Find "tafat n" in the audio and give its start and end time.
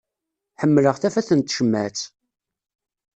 0.97-1.39